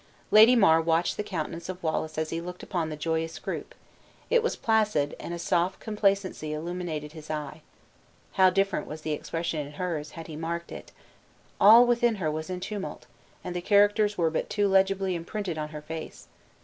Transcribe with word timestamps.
Lady 0.31 0.55
Mar 0.55 0.81
watched 0.81 1.15
the 1.15 1.21
countenance 1.21 1.69
of 1.69 1.83
Wallace 1.83 2.17
as 2.17 2.31
he 2.31 2.41
looked 2.41 2.63
upon 2.63 2.89
the 2.89 2.95
joyous 2.95 3.37
group; 3.37 3.75
it 4.31 4.41
was 4.41 4.55
placid, 4.55 5.15
and 5.19 5.31
a 5.31 5.37
soft 5.37 5.79
complacency 5.79 6.53
illumined 6.53 7.11
his 7.11 7.29
eye. 7.29 7.61
How 8.31 8.49
different 8.49 8.87
was 8.87 9.01
the 9.01 9.11
expression 9.11 9.59
in 9.63 9.73
hers, 9.73 10.09
had 10.17 10.25
he 10.25 10.35
marked 10.35 10.71
it! 10.71 10.91
All 11.59 11.85
within 11.85 12.15
her 12.15 12.31
was 12.31 12.49
in 12.49 12.61
tumult, 12.61 13.05
and 13.43 13.55
the 13.55 13.61
characters 13.61 14.17
were 14.17 14.31
but 14.31 14.49
too 14.49 14.67
legibly 14.67 15.13
imprinted 15.13 15.59
on 15.59 15.69
her 15.69 15.83
face. 15.83 16.27